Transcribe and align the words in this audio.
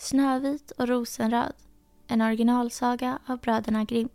Snövit 0.00 0.70
och 0.70 0.88
rosenröd. 0.88 1.52
En 2.06 2.20
originalsaga 2.22 3.18
av 3.26 3.38
bröderna 3.38 3.84
Grimm. 3.84 4.08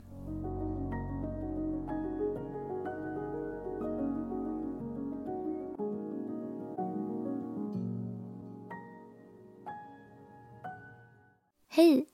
Hej! 11.67 12.05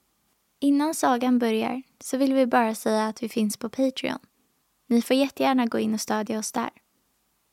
Innan 0.60 0.96
sagan 0.96 1.40
börjar 1.40 1.84
så 2.00 2.18
vill 2.18 2.34
vi 2.34 2.46
bara 2.46 2.76
säga 2.76 3.08
att 3.08 3.24
vi 3.24 3.30
finns 3.30 3.58
på 3.58 3.70
Patreon. 3.70 4.20
Ni 4.88 5.02
får 5.02 5.16
jättegärna 5.16 5.66
gå 5.66 5.80
in 5.80 5.94
och 5.94 6.02
stödja 6.02 6.40
oss 6.40 6.52
där. 6.52 6.72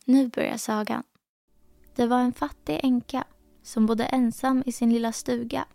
Nu 0.05 0.29
börjar 0.29 0.57
sagan. 0.57 1.03
Det 1.95 2.07
var 2.07 2.21
en 2.21 2.33
fattig 2.33 2.81
änka 2.83 3.25
som 3.63 3.87
bodde 3.87 4.05
ensam 4.05 4.63
i 4.67 4.73
sin 4.73 4.93
lilla 4.93 5.13
stuga. 5.13 5.67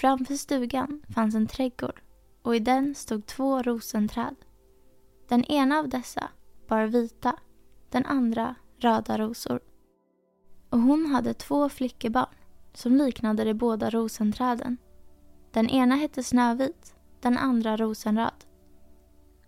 Framför 0.00 0.34
stugan 0.34 1.02
fanns 1.14 1.34
en 1.34 1.46
trädgård 1.46 2.00
och 2.42 2.56
i 2.56 2.58
den 2.58 2.94
stod 2.94 3.26
två 3.26 3.62
rosenträd. 3.62 4.34
Den 5.28 5.44
ena 5.44 5.78
av 5.78 5.88
dessa 5.88 6.28
bar 6.68 6.86
vita, 6.86 7.36
den 7.90 8.06
andra 8.06 8.54
röda 8.78 9.18
rosor. 9.18 9.60
Och 10.70 10.78
hon 10.78 11.06
hade 11.06 11.34
två 11.34 11.68
flickebarn 11.68 12.34
som 12.74 12.96
liknade 12.96 13.44
de 13.44 13.54
båda 13.54 13.90
rosenträden. 13.90 14.76
Den 15.50 15.68
ena 15.68 15.94
hette 15.94 16.22
Snövit, 16.22 16.94
den 17.20 17.38
andra 17.38 17.76
Rosenröd. 17.76 18.44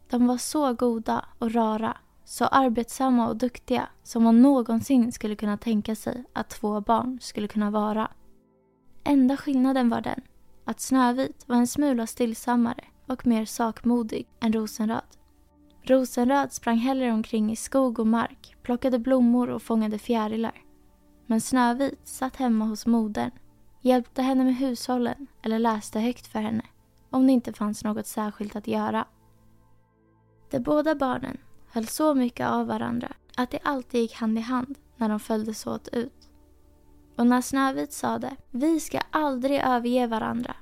De 0.09 0.27
var 0.27 0.39
så 0.39 0.75
goda 0.75 1.25
och 1.39 1.55
rara, 1.55 1.97
så 2.25 2.45
arbetsamma 2.45 3.29
och 3.29 3.37
duktiga 3.37 3.89
som 4.03 4.23
man 4.23 4.43
någonsin 4.43 5.13
skulle 5.13 5.37
kunna 5.37 5.57
tänka 5.57 5.95
sig 5.95 6.25
att 6.33 6.51
två 6.51 6.81
barn 6.81 7.19
skulle 7.21 7.49
kunna 7.49 7.71
vara. 7.71 8.11
Enda 9.05 9.37
skillnaden 9.37 9.89
var 9.89 10.01
den 10.01 10.21
att 10.71 10.81
Snövit 10.81 11.49
var 11.49 11.57
en 11.57 11.67
smula 11.67 12.07
stillsammare 12.07 12.85
och 13.07 13.27
mer 13.27 13.45
sakmodig 13.45 14.29
än 14.41 14.53
Rosenröd. 14.53 15.17
Rosenröd 15.83 16.53
sprang 16.53 16.77
hellre 16.77 17.13
omkring 17.13 17.53
i 17.53 17.57
skog 17.57 17.99
och 17.99 18.07
mark, 18.07 18.57
plockade 18.63 18.99
blommor 18.99 19.51
och 19.51 19.63
fångade 19.63 19.99
fjärilar. 19.99 20.63
Men 21.27 21.41
Snövit 21.41 22.09
satt 22.09 22.37
hemma 22.37 22.65
hos 22.65 22.87
modern 22.87 23.31
hjälpte 23.81 24.23
henne 24.23 24.45
med 24.45 24.57
hushållen 24.57 25.27
eller 25.43 25.59
läste 25.59 26.01
högt 26.01 26.27
för 26.27 26.39
henne 26.39 26.65
om 27.11 27.27
det 27.27 27.33
inte 27.33 27.53
fanns 27.53 27.85
något 27.85 28.07
särskilt 28.07 28.57
att 28.57 28.67
göra. 28.67 29.05
De 30.51 30.61
båda 30.61 30.95
barnen 30.95 31.37
höll 31.71 31.87
så 31.87 32.15
mycket 32.15 32.49
av 32.49 32.67
varandra 32.67 33.13
att 33.37 33.51
de 33.51 33.59
alltid 33.63 34.01
gick 34.01 34.15
hand 34.15 34.39
i 34.39 34.43
hand 34.43 34.79
när 34.97 35.09
de 35.09 35.21
följdes 35.21 35.67
åt 35.67 35.89
ut. 35.89 36.30
Och 37.21 37.27
när 37.27 37.41
Snövit 37.41 37.93
sade 37.93 38.37
”Vi 38.51 38.81
ska 38.81 39.01
aldrig 39.11 39.61
överge 39.61 40.07
varandra” 40.07 40.57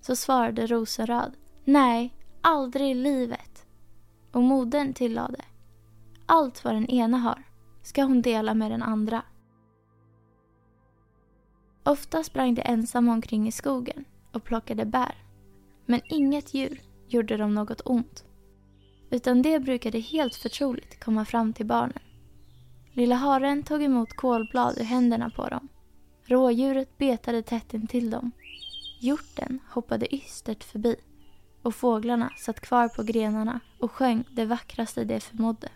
så 0.00 0.16
svarade 0.16 0.66
Rosenröd 0.66 1.32
”Nej, 1.64 2.14
aldrig 2.40 2.90
i 2.90 2.94
livet” 2.94 3.66
och 4.32 4.42
modern 4.42 4.92
tillade 4.92 5.44
”Allt 6.26 6.64
vad 6.64 6.74
den 6.74 6.86
ena 6.86 7.18
har 7.18 7.42
ska 7.82 8.02
hon 8.02 8.22
dela 8.22 8.54
med 8.54 8.70
den 8.70 8.82
andra”. 8.82 9.22
Ofta 11.82 12.24
sprang 12.24 12.54
de 12.54 12.62
ensamma 12.62 13.12
omkring 13.12 13.48
i 13.48 13.52
skogen 13.52 14.04
och 14.32 14.44
plockade 14.44 14.84
bär. 14.84 15.14
Men 15.86 16.00
inget 16.04 16.54
djur 16.54 16.80
gjorde 17.08 17.36
dem 17.36 17.54
något 17.54 17.80
ont. 17.84 18.24
Utan 19.10 19.42
det 19.42 19.60
brukade 19.60 19.98
helt 19.98 20.34
förtroligt 20.34 21.04
komma 21.04 21.24
fram 21.24 21.52
till 21.52 21.66
barnen. 21.66 22.02
Lilla 22.92 23.14
haren 23.14 23.62
tog 23.62 23.82
emot 23.82 24.16
kolblad 24.16 24.78
ur 24.78 24.84
händerna 24.84 25.30
på 25.30 25.48
dem. 25.48 25.68
Rådjuret 26.24 26.98
betade 26.98 27.42
tätt 27.42 27.74
intill 27.74 28.10
dem. 28.10 28.32
Hjorten 29.00 29.58
hoppade 29.70 30.14
ystert 30.14 30.64
förbi 30.64 30.96
och 31.62 31.74
fåglarna 31.74 32.30
satt 32.38 32.60
kvar 32.60 32.88
på 32.88 33.02
grenarna 33.02 33.60
och 33.80 33.92
sjöng 33.92 34.24
det 34.30 34.44
vackraste 34.44 35.04
de 35.04 35.20
förmådde. 35.20 35.68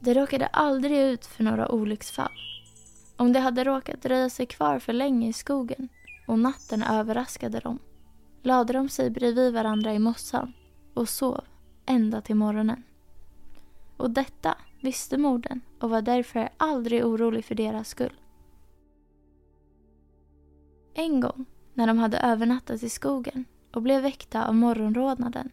De 0.00 0.14
råkade 0.14 0.46
aldrig 0.46 0.98
ut 0.98 1.26
för 1.26 1.44
några 1.44 1.68
olycksfall 1.72 2.32
om 3.16 3.32
de 3.32 3.40
hade 3.40 3.64
råkat 3.64 4.02
dröja 4.02 4.30
sig 4.30 4.46
kvar 4.46 4.78
för 4.78 4.92
länge 4.92 5.28
i 5.28 5.32
skogen 5.32 5.88
och 6.26 6.38
natten 6.38 6.82
överraskade 6.82 7.60
dem 7.60 7.78
lade 8.42 8.72
de 8.72 8.88
sig 8.88 9.10
bredvid 9.10 9.52
varandra 9.52 9.94
i 9.94 9.98
mossan 9.98 10.52
och 10.94 11.08
sov 11.08 11.44
ända 11.86 12.20
till 12.20 12.36
morgonen. 12.36 12.82
Och 13.96 14.10
detta 14.10 14.58
visste 14.80 15.18
modern 15.18 15.60
och 15.80 15.90
var 15.90 16.02
därför 16.02 16.48
aldrig 16.56 17.04
orolig 17.04 17.44
för 17.44 17.54
deras 17.54 17.88
skull. 17.88 18.20
En 20.94 21.20
gång 21.20 21.46
när 21.74 21.86
de 21.86 21.98
hade 21.98 22.18
övernattat 22.18 22.82
i 22.82 22.88
skogen 22.88 23.44
och 23.72 23.82
blev 23.82 24.02
väckta 24.02 24.48
av 24.48 24.54
morgonrodnaden 24.54 25.50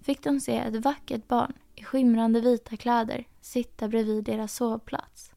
fick 0.00 0.22
de 0.22 0.40
se 0.40 0.56
ett 0.56 0.84
vackert 0.84 1.28
barn 1.28 1.52
i 1.74 1.84
skimrande 1.84 2.40
vita 2.40 2.76
kläder 2.76 3.24
sitta 3.40 3.88
bredvid 3.88 4.24
deras 4.24 4.54
sovplats. 4.54 5.32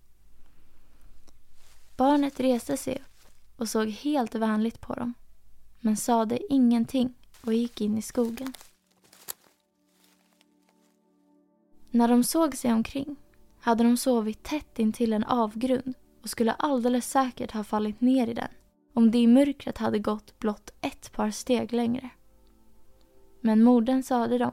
Barnet 1.98 2.40
reste 2.40 2.78
sig 2.78 2.96
upp 2.96 3.28
och 3.56 3.70
såg 3.70 3.90
helt 3.90 4.36
vänligt 4.36 4.82
på 4.82 4.94
dem 4.94 5.14
men 5.80 5.98
sade 5.98 6.54
ingenting 6.54 7.14
och 7.42 7.54
gick 7.54 7.82
in 7.82 7.98
i 7.98 8.02
skogen. 8.02 8.54
När 11.92 12.08
de 12.08 12.24
såg 12.24 12.56
sig 12.56 12.74
omkring 12.74 13.16
hade 13.60 13.84
de 13.84 13.98
sovit 13.98 14.44
tätt 14.44 14.80
intill 14.80 15.14
en 15.14 15.24
avgrund 15.24 15.94
och 16.22 16.30
skulle 16.30 16.52
alldeles 16.52 17.10
säkert 17.10 17.52
ha 17.52 17.64
fallit 17.64 18.02
ner 18.02 18.28
i 18.28 18.34
den 18.34 18.48
om 18.94 19.12
de 19.12 19.18
i 19.18 19.28
mörkret 19.28 19.78
hade 19.78 20.00
gått 20.00 20.40
blott 20.40 20.74
ett 20.82 21.12
par 21.12 21.32
steg 21.32 21.74
längre. 21.74 22.10
Men 23.42 23.64
modern 23.64 24.04
sade 24.04 24.38
dem 24.38 24.52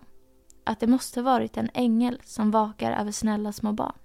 att 0.64 0.80
det 0.80 0.86
måste 0.86 1.22
varit 1.22 1.56
en 1.56 1.70
ängel 1.74 2.20
som 2.24 2.50
vakar 2.50 2.92
över 2.92 3.12
snälla 3.12 3.52
små 3.52 3.72
barn. 3.72 3.98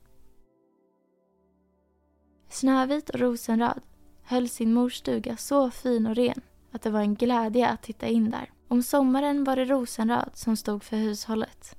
Snövit 2.49 3.09
och 3.09 3.19
Rosenröd 3.19 3.81
höll 4.23 4.49
sin 4.49 4.73
mors 4.73 4.95
stuga 4.95 5.37
så 5.37 5.71
fin 5.71 6.07
och 6.07 6.15
ren 6.15 6.41
att 6.71 6.81
det 6.81 6.89
var 6.89 6.99
en 6.99 7.15
glädje 7.15 7.69
att 7.69 7.81
titta 7.81 8.07
in 8.07 8.31
där. 8.31 8.51
Om 8.67 8.83
sommaren 8.83 9.43
var 9.43 9.55
det 9.55 9.65
Rosenröd 9.65 10.31
som 10.33 10.57
stod 10.57 10.83
för 10.83 10.97
hushållet. 10.97 11.75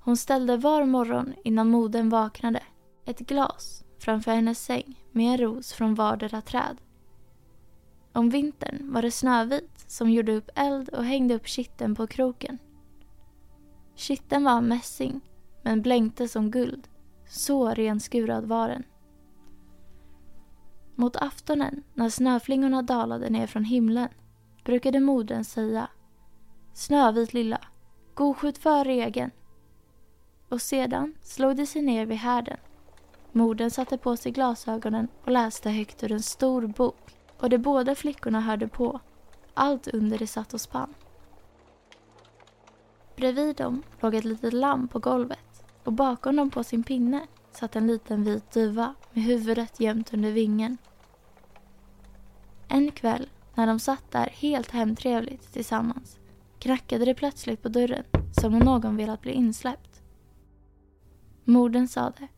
Hon 0.00 0.16
ställde 0.16 0.56
var 0.56 0.84
morgon 0.84 1.34
innan 1.44 1.70
modern 1.70 2.08
vaknade 2.08 2.62
ett 3.04 3.18
glas 3.18 3.84
framför 3.98 4.30
hennes 4.30 4.64
säng 4.64 5.04
med 5.12 5.32
en 5.32 5.38
ros 5.38 5.72
från 5.72 5.94
vardera 5.94 6.40
träd. 6.40 6.76
Om 8.12 8.30
vintern 8.30 8.92
var 8.92 9.02
det 9.02 9.10
Snövit 9.10 9.84
som 9.86 10.10
gjorde 10.10 10.36
upp 10.36 10.50
eld 10.54 10.88
och 10.88 11.04
hängde 11.04 11.34
upp 11.34 11.46
kitten 11.46 11.94
på 11.94 12.06
kroken. 12.06 12.58
Kitten 13.94 14.44
var 14.44 14.52
av 14.52 14.62
mässing 14.62 15.20
men 15.62 15.82
blänkte 15.82 16.28
som 16.28 16.50
guld. 16.50 16.88
Så 17.28 17.68
renskurad 17.68 18.44
var 18.44 18.68
den. 18.68 18.84
Mot 20.94 21.16
aftonen, 21.16 21.82
när 21.94 22.08
snöflingorna 22.08 22.82
dalade 22.82 23.30
ner 23.30 23.46
från 23.46 23.64
himlen, 23.64 24.08
brukade 24.64 25.00
modern 25.00 25.44
säga 25.44 25.88
Snövit 26.74 27.34
lilla, 27.34 27.60
go 28.14 28.34
skjut 28.34 28.58
för 28.58 28.84
regeln. 28.84 29.30
Och 30.48 30.62
sedan 30.62 31.14
slog 31.22 31.56
de 31.56 31.66
sig 31.66 31.82
ner 31.82 32.06
vid 32.06 32.18
härden. 32.18 32.56
Modern 33.32 33.70
satte 33.70 33.98
på 33.98 34.16
sig 34.16 34.32
glasögonen 34.32 35.08
och 35.24 35.30
läste 35.30 35.70
högt 35.70 36.02
ur 36.02 36.12
en 36.12 36.22
stor 36.22 36.66
bok 36.66 37.16
och 37.42 37.50
de 37.50 37.58
båda 37.58 37.94
flickorna 37.94 38.40
hörde 38.40 38.68
på, 38.68 39.00
allt 39.54 39.88
under 39.88 40.18
de 40.18 40.26
satt 40.26 40.54
och 40.54 40.60
spann. 40.60 40.94
Bredvid 43.16 43.56
dem 43.56 43.82
låg 44.00 44.14
ett 44.14 44.24
litet 44.24 44.52
lamm 44.52 44.88
på 44.88 44.98
golvet 44.98 45.64
och 45.84 45.92
bakom 45.92 46.36
dem 46.36 46.50
på 46.50 46.64
sin 46.64 46.82
pinne 46.82 47.26
satt 47.52 47.76
en 47.76 47.86
liten 47.86 48.24
vit 48.24 48.52
duva 48.52 48.94
med 49.12 49.24
huvudet 49.24 49.80
gömt 49.80 50.14
under 50.14 50.30
vingen. 50.30 50.78
En 52.68 52.90
kväll 52.90 53.28
när 53.54 53.66
de 53.66 53.78
satt 53.78 54.10
där 54.10 54.30
helt 54.32 54.70
hemtrevligt 54.70 55.52
tillsammans 55.52 56.18
knackade 56.58 57.04
det 57.04 57.14
plötsligt 57.14 57.62
på 57.62 57.68
dörren 57.68 58.04
som 58.40 58.54
om 58.54 58.60
någon 58.60 58.96
velat 58.96 59.20
bli 59.20 59.32
insläppt. 59.32 60.02
Morden 61.44 61.88
sade 61.88 62.28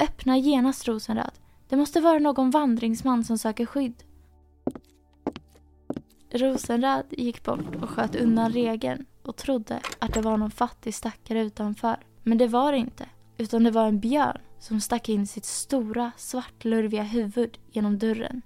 Öppna 0.00 0.38
genast 0.38 0.88
Rosenröd. 0.88 1.38
Det 1.68 1.76
måste 1.76 2.00
vara 2.00 2.18
någon 2.18 2.50
vandringsman 2.50 3.24
som 3.24 3.38
söker 3.38 3.66
skydd. 3.66 4.04
Rosenröd 6.34 7.06
gick 7.10 7.42
bort 7.42 7.76
och 7.82 7.90
sköt 7.90 8.16
undan 8.16 8.52
regeln 8.52 9.06
och 9.22 9.36
trodde 9.36 9.80
att 9.98 10.14
det 10.14 10.20
var 10.20 10.36
någon 10.36 10.50
fattig 10.50 10.94
stackare 10.94 11.40
utanför. 11.42 11.96
Men 12.22 12.38
det 12.38 12.46
var 12.46 12.72
det 12.72 12.78
inte, 12.78 13.08
utan 13.38 13.64
det 13.64 13.70
var 13.70 13.86
en 13.86 14.00
björn 14.00 14.38
som 14.58 14.80
stack 14.80 15.08
in 15.08 15.26
sitt 15.26 15.44
stora 15.44 16.12
svartlurviga 16.16 17.02
huvud 17.02 17.58
genom 17.70 17.98
dörren. 17.98 18.42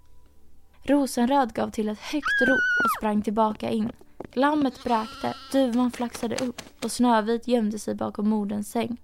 Rosenröd 0.83 1.55
gav 1.55 1.71
till 1.71 1.89
ett 1.89 1.99
högt 1.99 2.43
rop 2.43 2.85
och 2.85 2.91
sprang 2.99 3.23
tillbaka 3.23 3.71
in. 3.71 3.93
Lammet 4.33 4.85
bräkte, 4.85 5.35
duvan 5.53 5.91
flaxade 5.91 6.37
upp 6.37 6.63
och 6.85 6.93
Snövit 6.93 7.49
gömde 7.49 7.79
sig 7.79 7.95
bakom 7.95 8.29
moderns 8.29 8.71
säng. 8.71 9.01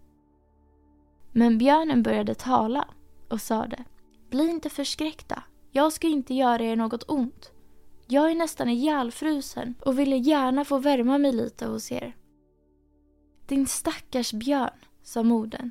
Men 1.32 1.58
björnen 1.58 2.02
började 2.02 2.34
tala 2.34 2.88
och 3.28 3.40
sade 3.40 3.84
Bli 4.30 4.50
inte 4.50 4.70
förskräckta. 4.70 5.42
Jag 5.70 5.92
ska 5.92 6.06
inte 6.06 6.34
göra 6.34 6.62
er 6.62 6.76
något 6.76 7.10
ont. 7.10 7.51
Jag 8.12 8.30
är 8.30 8.34
nästan 8.34 8.68
ihjälfrusen 8.68 9.74
och 9.80 9.98
ville 9.98 10.16
gärna 10.16 10.64
få 10.64 10.78
värma 10.78 11.18
mig 11.18 11.32
lite 11.32 11.66
hos 11.66 11.92
er. 11.92 12.16
Din 13.46 13.66
stackars 13.66 14.32
björn, 14.32 14.84
sa 15.02 15.22
modern. 15.22 15.70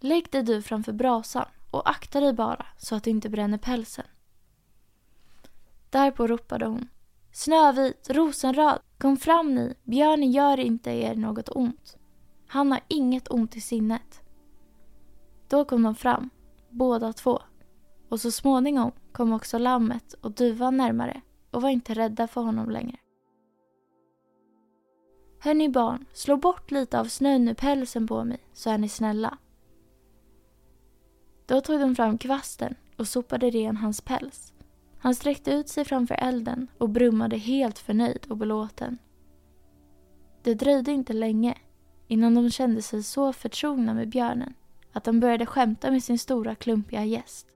Lägg 0.00 0.30
dig 0.30 0.42
du 0.42 0.62
framför 0.62 0.92
brasan 0.92 1.46
och 1.70 1.90
akta 1.90 2.20
dig 2.20 2.32
bara 2.32 2.66
så 2.78 2.94
att 2.94 3.04
du 3.04 3.10
inte 3.10 3.28
bränner 3.28 3.58
pälsen. 3.58 4.04
Därpå 5.90 6.26
ropade 6.26 6.66
hon. 6.66 6.88
Snövit, 7.32 8.10
rosenröd, 8.10 8.78
kom 8.98 9.16
fram 9.16 9.54
ni, 9.54 9.74
björnen 9.84 10.32
gör 10.32 10.60
inte 10.60 10.90
er 10.90 11.14
något 11.14 11.48
ont. 11.48 11.96
Han 12.46 12.72
har 12.72 12.80
inget 12.88 13.30
ont 13.30 13.56
i 13.56 13.60
sinnet. 13.60 14.20
Då 15.48 15.64
kom 15.64 15.82
de 15.82 15.94
fram, 15.94 16.30
båda 16.70 17.12
två. 17.12 17.42
Och 18.08 18.20
så 18.20 18.30
småningom 18.30 18.92
kom 19.12 19.32
också 19.32 19.58
lammet 19.58 20.12
och 20.12 20.32
duvan 20.32 20.76
närmare 20.76 21.22
och 21.50 21.62
var 21.62 21.68
inte 21.68 21.94
rädda 21.94 22.26
för 22.26 22.40
honom 22.40 22.70
längre. 22.70 22.98
Hörni 25.40 25.68
barn, 25.68 26.04
slå 26.12 26.36
bort 26.36 26.70
lite 26.70 27.00
av 27.00 27.04
snön 27.04 27.48
ur 27.48 27.54
pälsen 27.54 28.06
på 28.06 28.24
mig 28.24 28.38
så 28.52 28.70
är 28.70 28.78
ni 28.78 28.88
snälla. 28.88 29.38
Då 31.46 31.60
tog 31.60 31.80
de 31.80 31.96
fram 31.96 32.18
kvasten 32.18 32.74
och 32.96 33.08
sopade 33.08 33.50
ren 33.50 33.76
hans 33.76 34.00
päls. 34.00 34.52
Han 34.98 35.14
sträckte 35.14 35.50
ut 35.50 35.68
sig 35.68 35.84
framför 35.84 36.14
elden 36.14 36.68
och 36.78 36.88
brummade 36.88 37.36
helt 37.36 37.78
förnöjd 37.78 38.26
och 38.28 38.36
belåten. 38.36 38.98
Det 40.42 40.54
dröjde 40.54 40.92
inte 40.92 41.12
länge 41.12 41.58
innan 42.06 42.34
de 42.34 42.50
kände 42.50 42.82
sig 42.82 43.02
så 43.02 43.32
förtrogna 43.32 43.94
med 43.94 44.08
björnen 44.08 44.54
att 44.92 45.04
de 45.04 45.20
började 45.20 45.46
skämta 45.46 45.90
med 45.90 46.02
sin 46.02 46.18
stora 46.18 46.54
klumpiga 46.54 47.04
gäst. 47.04 47.46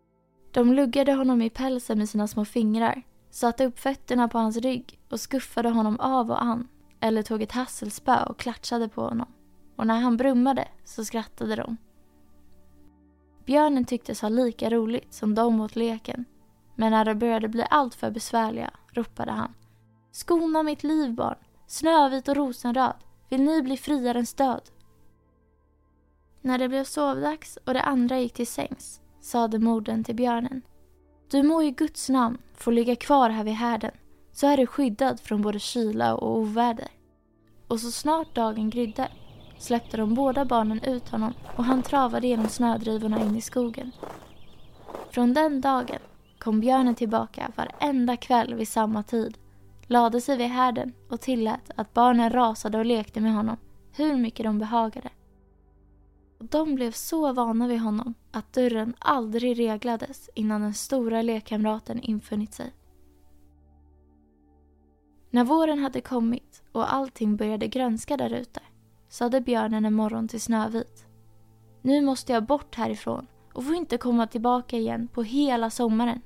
De 0.51 0.73
luggade 0.73 1.13
honom 1.13 1.43
i 1.43 1.51
pälsen 1.51 1.99
med 1.99 2.09
sina 2.09 2.29
små 2.29 2.45
fingrar, 2.45 3.03
satte 3.33 3.65
upp 3.65 3.79
fötterna 3.79 4.29
på 4.29 4.39
hans 4.39 4.57
rygg 4.57 4.99
och 5.11 5.21
skuffade 5.21 5.69
honom 5.69 6.01
av 6.01 6.31
och 6.31 6.43
an 6.43 6.69
eller 7.01 7.23
tog 7.23 7.43
ett 7.43 7.53
hasselspö 7.53 8.23
och 8.23 8.39
klatschade 8.39 8.89
på 8.89 9.03
honom. 9.03 9.33
Och 9.77 9.87
när 9.87 10.01
han 10.01 10.17
brummade 10.17 10.69
så 10.85 11.05
skrattade 11.05 11.57
de. 11.57 11.77
Björnen 13.45 13.85
tycktes 13.85 14.23
ha 14.23 14.29
lika 14.29 14.71
roligt 14.71 15.15
som 15.15 15.35
de 15.35 15.61
åt 15.61 15.77
leken. 15.77 16.25
Men 16.77 16.91
när 16.91 17.05
de 17.05 17.15
började 17.15 17.49
bli 17.49 17.67
alltför 17.71 18.11
besvärliga 18.11 18.71
ropade 18.93 19.33
han. 19.33 19.55
Skona 20.11 20.63
mitt 20.63 20.83
liv 20.83 21.15
barn, 21.15 21.39
Snövit 21.67 22.29
och 22.29 22.37
Rosenröd, 22.37 22.97
vill 23.29 23.43
ni 23.43 23.63
bli 23.63 23.77
friarens 23.77 24.35
död? 24.35 24.71
När 26.41 26.59
det 26.59 26.69
blev 26.69 26.85
sovdags 26.85 27.59
och 27.67 27.75
de 27.75 27.81
andra 27.81 28.19
gick 28.19 28.33
till 28.33 28.47
sängs 28.47 29.01
sade 29.21 29.59
modern 29.59 30.05
till 30.05 30.17
björnen. 30.17 30.63
Du 31.33 31.43
må 31.43 31.63
i 31.63 31.71
Guds 31.71 32.09
namn 32.09 32.39
få 32.55 32.71
ligga 32.71 32.97
kvar 32.97 33.31
här 33.31 33.45
vid 33.45 33.55
härden 33.55 33.91
så 34.33 34.47
är 34.47 34.57
du 34.57 34.67
skyddad 34.67 35.21
från 35.21 35.43
både 35.43 35.59
kyla 35.59 36.15
och 36.15 36.39
oväder. 36.39 36.89
Och 37.69 37.81
så 37.81 37.91
snart 37.91 38.35
dagen 38.35 38.71
grydde 38.71 39.09
släppte 39.59 39.97
de 39.97 40.15
båda 40.15 40.45
barnen 40.45 40.81
ut 40.83 41.09
honom 41.09 41.35
och 41.57 41.65
han 41.65 41.83
travade 41.83 42.27
genom 42.27 42.49
snödrivorna 42.49 43.21
in 43.21 43.37
i 43.37 43.41
skogen. 43.41 43.93
Från 45.11 45.35
den 45.35 45.61
dagen 45.61 45.99
kom 46.39 46.61
björnen 46.61 46.95
tillbaka 46.95 47.53
varenda 47.57 48.17
kväll 48.17 48.55
vid 48.55 48.69
samma 48.69 49.03
tid, 49.03 49.39
lade 49.87 50.21
sig 50.21 50.37
vid 50.37 50.49
härden 50.49 50.93
och 51.09 51.21
tillät 51.21 51.71
att 51.77 51.95
barnen 51.95 52.31
rasade 52.31 52.79
och 52.79 52.87
lekte 52.87 53.21
med 53.21 53.35
honom 53.35 53.57
hur 53.97 54.17
mycket 54.17 54.47
de 54.47 54.59
behagade. 54.59 55.09
Och 56.43 56.49
de 56.49 56.75
blev 56.75 56.91
så 56.91 57.33
vana 57.33 57.69
vid 57.69 57.81
honom 57.81 58.15
att 58.31 58.53
dörren 58.53 58.95
aldrig 58.99 59.59
reglades 59.59 60.31
innan 60.35 60.61
den 60.61 60.75
stora 60.75 61.23
lekkamraten 61.23 62.01
infunnit 62.01 62.55
sig. 62.55 62.75
När 65.31 65.45
våren 65.45 65.79
hade 65.79 66.01
kommit 66.01 66.63
och 66.73 66.93
allting 66.93 67.37
började 67.37 67.67
grönska 67.69 68.17
där 68.17 68.31
ute 68.31 68.61
sade 69.09 69.41
björnen 69.41 69.85
en 69.85 69.95
morgon 69.95 70.29
till 70.29 70.41
Snövit. 70.41 71.07
Nu 71.83 72.01
måste 72.01 72.33
jag 72.33 72.47
bort 72.47 72.75
härifrån 72.75 73.27
och 73.53 73.65
får 73.65 73.75
inte 73.75 73.99
komma 73.99 74.27
tillbaka 74.27 74.77
igen 74.77 75.09
på 75.09 75.23
hela 75.23 75.71
sommaren. 75.71 76.21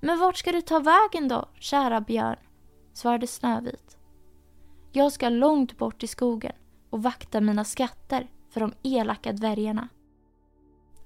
Men 0.00 0.18
vart 0.18 0.36
ska 0.36 0.52
du 0.52 0.60
ta 0.60 0.78
vägen 0.78 1.28
då, 1.28 1.48
kära 1.54 2.00
björn? 2.00 2.38
svarade 2.92 3.26
Snövit. 3.26 3.98
Jag 4.92 5.12
ska 5.12 5.28
långt 5.28 5.78
bort 5.78 6.02
i 6.02 6.06
skogen 6.06 6.56
och 6.90 7.02
vakta 7.02 7.40
mina 7.40 7.64
skatter 7.64 8.30
för 8.56 8.60
de 8.60 8.72
elaka 8.82 9.32
dvärgarna. 9.32 9.88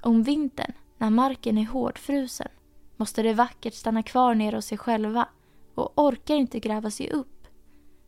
Om 0.00 0.23
vintern, 0.23 0.73
när 0.99 1.11
marken 1.11 1.58
är 1.58 1.67
hårdfrusen, 1.67 2.49
måste 2.97 3.23
det 3.23 3.35
vackert 3.35 3.75
stanna 3.75 4.02
kvar 4.02 4.35
nere 4.35 4.56
hos 4.56 4.64
sig 4.64 4.79
själva 4.79 5.29
och 5.75 5.99
orkar 5.99 6.35
inte 6.35 6.61
gräva 6.61 6.91
sig 6.91 7.11
upp. 7.11 7.47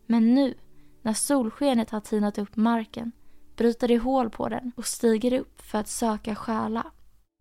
Men 0.06 0.34
nu, 0.34 0.54
när 1.02 1.12
solskenet 1.12 1.90
har 1.90 2.00
tinat 2.00 2.38
upp 2.38 2.56
marken, 2.56 3.12
bryter 3.56 3.88
det 3.88 3.98
hål 3.98 4.30
på 4.30 4.48
den 4.48 4.72
och 4.76 4.86
stiger 4.86 5.40
upp 5.40 5.60
för 5.60 5.78
att 5.78 5.88
söka 5.88 6.34
stjäla. 6.34 6.86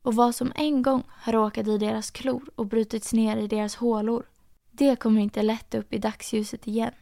Och 0.04 0.16
vad 0.16 0.36
som 0.36 0.52
en 0.56 0.82
gång 0.82 1.04
har 1.08 1.34
råkat 1.34 1.68
i 1.68 1.78
deras 1.78 2.12
klor 2.12 2.50
och 2.56 2.66
brutits 2.66 3.14
ner 3.14 3.38
i 3.38 3.48
deras 3.48 3.76
hålor, 3.76 4.26
det 4.72 4.96
kommer 4.96 5.22
inte 5.22 5.42
lätt 5.42 5.76
upp 5.76 5.94
i 5.94 5.98
dagsljuset 5.98 6.68
igen. 6.68 6.94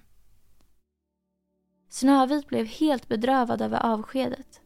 Snövit 1.89 2.47
blev 2.47 2.65
helt 2.65 3.07
bedrövad 3.07 3.61
över 3.61 3.93
avskedet. 3.93 4.61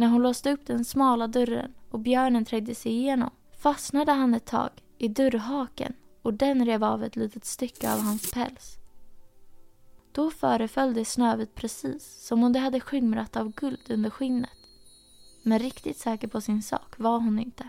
När 0.00 0.08
hon 0.08 0.22
låste 0.22 0.52
upp 0.52 0.66
den 0.66 0.84
smala 0.84 1.26
dörren 1.26 1.74
och 1.90 2.00
björnen 2.00 2.44
trängde 2.44 2.74
sig 2.74 2.92
igenom 2.92 3.30
fastnade 3.58 4.12
han 4.12 4.34
ett 4.34 4.46
tag 4.46 4.70
i 4.98 5.08
dörrhaken 5.08 5.92
och 6.22 6.34
den 6.34 6.66
rev 6.66 6.84
av 6.84 7.04
ett 7.04 7.16
litet 7.16 7.44
stycke 7.44 7.92
av 7.92 8.00
hans 8.00 8.30
päls. 8.30 8.76
Då 10.12 10.30
föreföll 10.30 10.94
det 10.94 11.04
Snövit 11.04 11.54
precis 11.54 12.26
som 12.26 12.44
om 12.44 12.52
det 12.52 12.58
hade 12.58 12.80
skimrat 12.80 13.36
av 13.36 13.52
guld 13.52 13.90
under 13.90 14.10
skinnet. 14.10 14.50
Men 15.42 15.58
riktigt 15.58 15.98
säker 15.98 16.28
på 16.28 16.40
sin 16.40 16.62
sak 16.62 16.98
var 16.98 17.18
hon 17.18 17.38
inte. 17.38 17.68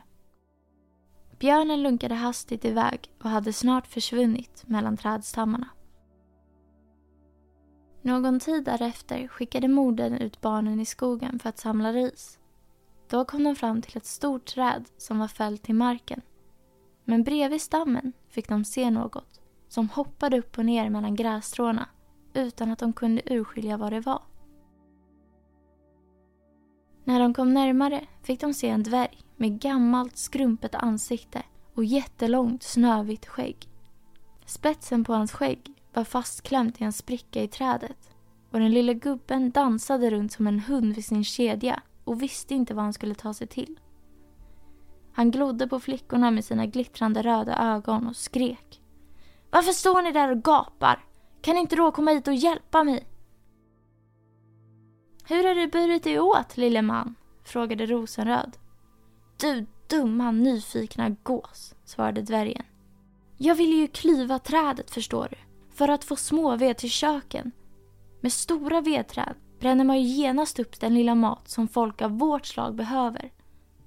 Björnen 1.40 1.84
lunkade 1.84 2.16
hastigt 2.16 2.66
iväg 2.66 3.12
och 3.24 3.30
hade 3.30 3.54
snart 3.54 3.88
försvunnit 3.88 4.64
mellan 4.68 4.98
trädstammarna. 4.98 5.68
Någon 8.02 8.40
tid 8.40 8.64
därefter 8.64 9.28
skickade 9.28 9.68
modern 9.68 10.14
ut 10.14 10.42
barnen 10.42 10.80
i 10.80 10.86
skogen 10.86 11.40
för 11.40 11.50
att 11.50 11.58
samla 11.58 11.94
ris. 11.94 12.40
Då 13.10 13.26
kom 13.26 13.44
de 13.44 13.56
fram 13.56 13.82
till 13.82 13.98
ett 13.98 14.06
stort 14.06 14.46
träd 14.46 14.86
som 14.98 15.20
var 15.20 15.28
fällt 15.28 15.64
till 15.64 15.76
marken. 15.76 16.22
Men 17.06 17.24
bredvid 17.24 17.62
stammen 17.62 18.14
fick 18.30 18.50
de 18.50 18.66
se 18.66 18.90
något 18.90 19.42
som 19.68 19.90
hoppade 19.90 20.40
upp 20.40 20.58
och 20.58 20.66
ner 20.66 20.90
mellan 20.90 21.16
grässtråna 21.16 21.90
utan 22.34 22.72
att 22.72 22.80
de 22.80 22.94
kunde 22.94 23.22
urskilja 23.26 23.78
vad 23.78 23.94
det 23.94 24.00
var. 24.00 24.22
När 27.04 27.20
de 27.20 27.34
kom 27.34 27.54
närmare 27.54 28.08
fick 28.24 28.42
de 28.42 28.54
se 28.54 28.70
en 28.70 28.84
dvärg 28.84 29.18
med 29.36 29.60
gammalt 29.60 30.18
skrumpet 30.18 30.76
ansikte 30.76 31.44
och 31.76 31.84
jättelångt 31.84 32.64
snövitt 32.64 33.26
skägg. 33.26 33.70
Spetsen 34.46 35.04
på 35.04 35.14
hans 35.14 35.32
skägg 35.32 35.81
var 35.94 36.04
fastklämd 36.04 36.76
i 36.80 36.84
en 36.84 36.94
spricka 36.94 37.44
i 37.44 37.48
trädet 37.48 38.10
och 38.52 38.60
den 38.60 38.72
lilla 38.72 38.94
gubben 38.94 39.52
dansade 39.52 40.10
runt 40.10 40.32
som 40.32 40.48
en 40.48 40.60
hund 40.60 40.96
vid 40.96 41.06
sin 41.06 41.24
kedja 41.24 41.84
och 42.04 42.22
visste 42.22 42.54
inte 42.54 42.74
vad 42.74 42.84
han 42.84 42.94
skulle 42.94 43.16
ta 43.16 43.34
sig 43.34 43.48
till. 43.48 43.80
Han 45.14 45.32
glodde 45.32 45.68
på 45.68 45.80
flickorna 45.80 46.32
med 46.32 46.46
sina 46.46 46.66
glittrande 46.66 47.22
röda 47.22 47.58
ögon 47.58 48.08
och 48.08 48.16
skrek. 48.16 48.82
Varför 49.50 49.72
står 49.72 50.02
ni 50.02 50.12
där 50.12 50.32
och 50.32 50.44
gapar? 50.44 51.06
Kan 51.42 51.58
inte 51.58 51.76
då 51.76 51.92
komma 51.92 52.12
hit 52.12 52.28
och 52.28 52.34
hjälpa 52.34 52.84
mig? 52.84 53.08
Hur 55.24 55.48
har 55.48 55.56
du 55.56 55.68
burit 55.68 56.04
dig 56.04 56.20
åt, 56.20 56.58
lille 56.58 56.82
man? 56.82 57.16
frågade 57.44 57.86
Rosenröd. 57.86 58.58
Du 59.38 59.66
dumma 59.88 60.32
nyfikna 60.32 61.10
gås, 61.10 61.76
svarade 61.86 62.22
dvärgen. 62.22 62.66
Jag 63.38 63.56
ville 63.56 63.76
ju 63.76 63.88
klyva 63.88 64.40
trädet, 64.40 64.92
förstår 64.92 65.28
du, 65.32 65.38
för 65.74 65.88
att 65.88 66.04
få 66.04 66.16
småved 66.16 66.78
till 66.78 66.90
köken. 66.90 67.52
Med 68.22 68.34
stora 68.34 68.82
vedträd 68.82 69.36
bränner 69.60 69.84
man 69.84 70.02
ju 70.02 70.08
genast 70.08 70.60
upp 70.60 70.80
den 70.80 70.94
lilla 70.94 71.16
mat 71.16 71.50
som 71.50 71.68
folk 71.68 72.02
av 72.02 72.18
vårt 72.20 72.46
slag 72.46 72.76
behöver. 72.76 73.32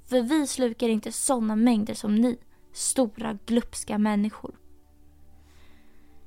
För 0.06 0.22
vi 0.22 0.46
slukar 0.46 0.88
inte 0.88 1.12
sådana 1.12 1.56
mängder 1.56 1.94
som 1.94 2.14
ni, 2.14 2.38
stora 2.72 3.38
glupska 3.46 3.98
människor. 3.98 4.58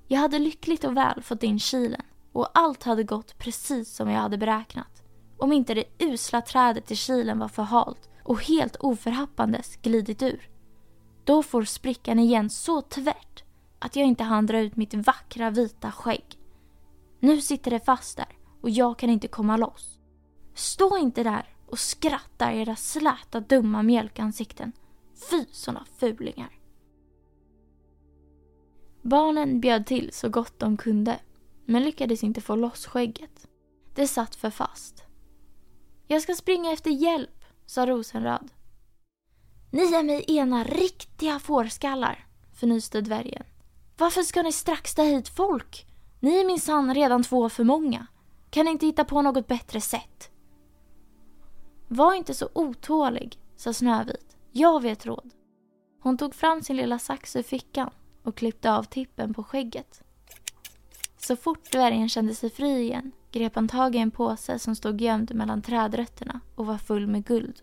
Jag 0.07 0.19
hade 0.19 0.39
lyckligt 0.39 0.83
och 0.83 0.97
väl 0.97 1.21
fått 1.21 1.43
in 1.43 1.59
kilen 1.59 2.01
och 2.31 2.49
allt 2.53 2.83
hade 2.83 3.03
gått 3.03 3.37
precis 3.37 3.95
som 3.95 4.09
jag 4.09 4.19
hade 4.19 4.37
beräknat. 4.37 5.03
Om 5.37 5.53
inte 5.53 5.73
det 5.73 5.83
usla 5.99 6.41
trädet 6.41 6.91
i 6.91 6.95
kilen 6.95 7.39
var 7.39 7.47
för 7.47 7.63
halt 7.63 8.09
och 8.23 8.43
helt 8.43 8.75
oförhappandes 8.75 9.75
glidit 9.75 10.21
ur. 10.21 10.49
Då 11.23 11.43
får 11.43 11.63
sprickan 11.63 12.19
igen 12.19 12.49
så 12.49 12.81
tvärt 12.81 13.43
att 13.79 13.95
jag 13.95 14.05
inte 14.05 14.23
hann 14.23 14.45
dra 14.45 14.59
ut 14.59 14.75
mitt 14.75 14.93
vackra 14.93 15.49
vita 15.49 15.91
skägg. 15.91 16.25
Nu 17.19 17.41
sitter 17.41 17.71
det 17.71 17.79
fast 17.79 18.17
där 18.17 18.37
och 18.61 18.69
jag 18.69 18.99
kan 18.99 19.09
inte 19.09 19.27
komma 19.27 19.57
loss. 19.57 19.99
Stå 20.53 20.97
inte 20.97 21.23
där 21.23 21.55
och 21.65 21.79
skratta 21.79 22.53
era 22.53 22.75
släta 22.75 23.39
dumma 23.39 23.83
mjölkansikten. 23.83 24.71
Fy 25.29 25.45
såna 25.51 25.85
fulingar. 25.97 26.59
Barnen 29.01 29.59
bjöd 29.59 29.85
till 29.85 30.09
så 30.13 30.29
gott 30.29 30.59
de 30.59 30.77
kunde 30.77 31.19
men 31.65 31.83
lyckades 31.83 32.23
inte 32.23 32.41
få 32.41 32.55
loss 32.55 32.85
skägget. 32.85 33.47
Det 33.95 34.07
satt 34.07 34.35
för 34.35 34.49
fast. 34.49 35.03
Jag 36.07 36.21
ska 36.21 36.35
springa 36.35 36.71
efter 36.71 36.91
hjälp, 36.91 37.45
sa 37.65 37.85
Rosenröd. 37.85 38.51
Ni 39.71 39.93
är 39.93 40.03
mig 40.03 40.25
ena 40.27 40.63
riktiga 40.63 41.39
fårskallar, 41.39 42.27
förnyste 42.53 43.01
dvärgen. 43.01 43.43
Varför 43.97 44.21
ska 44.21 44.41
ni 44.41 44.51
strax 44.51 44.95
ta 44.95 45.03
hit 45.03 45.29
folk? 45.29 45.85
Ni 46.19 46.39
är 46.39 46.45
minsann 46.45 46.93
redan 46.93 47.23
två 47.23 47.49
för 47.49 47.63
många. 47.63 48.07
Kan 48.49 48.65
ni 48.65 48.71
inte 48.71 48.85
hitta 48.85 49.05
på 49.05 49.21
något 49.21 49.47
bättre 49.47 49.81
sätt? 49.81 50.31
Var 51.87 52.13
inte 52.13 52.33
så 52.33 52.49
otålig, 52.53 53.39
sa 53.55 53.73
Snövit. 53.73 54.37
Jag 54.51 54.81
vet 54.81 55.05
råd. 55.05 55.33
Hon 55.99 56.17
tog 56.17 56.35
fram 56.35 56.61
sin 56.61 56.75
lilla 56.75 56.99
sax 56.99 57.35
ur 57.35 57.43
fickan 57.43 57.89
och 58.23 58.37
klippte 58.37 58.71
av 58.71 58.83
tippen 58.83 59.33
på 59.33 59.43
skägget. 59.43 60.01
Så 61.17 61.35
fort 61.35 61.71
dvärgen 61.71 62.09
kände 62.09 62.35
sig 62.35 62.49
fri 62.49 62.81
igen 62.81 63.11
grep 63.31 63.55
han 63.55 63.67
tag 63.67 63.95
i 63.95 63.99
en 63.99 64.11
påse 64.11 64.59
som 64.59 64.75
stod 64.75 65.01
gömd 65.01 65.35
mellan 65.35 65.61
trädrötterna 65.61 66.39
och 66.55 66.65
var 66.65 66.77
full 66.77 67.07
med 67.07 67.25
guld. 67.25 67.61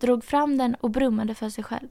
Drog 0.00 0.24
fram 0.24 0.58
den 0.58 0.74
och 0.74 0.90
brummade 0.90 1.34
för 1.34 1.48
sig 1.48 1.64
själv. 1.64 1.88